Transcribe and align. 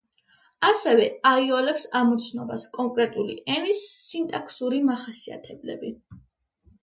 ასევე 0.67 1.03
აიოლებს 1.31 1.83
ამოცნობას 1.99 2.65
კონკრეტული 2.79 3.35
ენის 3.57 3.83
სინტაქსური 4.07 4.79
მახასიათებლები. 4.87 5.93